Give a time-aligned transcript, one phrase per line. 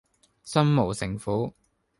[0.43, 1.53] 心無城府￼